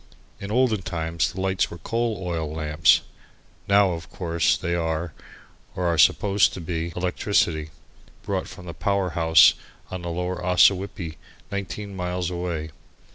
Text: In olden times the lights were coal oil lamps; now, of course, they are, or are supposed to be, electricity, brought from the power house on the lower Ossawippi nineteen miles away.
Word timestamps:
In 0.39 0.49
olden 0.49 0.81
times 0.81 1.31
the 1.31 1.39
lights 1.39 1.69
were 1.69 1.77
coal 1.77 2.17
oil 2.23 2.51
lamps; 2.51 3.01
now, 3.67 3.91
of 3.91 4.09
course, 4.09 4.57
they 4.57 4.73
are, 4.73 5.13
or 5.75 5.85
are 5.85 5.97
supposed 5.99 6.55
to 6.55 6.59
be, 6.59 6.91
electricity, 6.95 7.69
brought 8.23 8.47
from 8.47 8.65
the 8.65 8.73
power 8.73 9.11
house 9.11 9.53
on 9.91 10.01
the 10.01 10.09
lower 10.09 10.43
Ossawippi 10.43 11.17
nineteen 11.51 11.95
miles 11.95 12.31
away. 12.31 12.71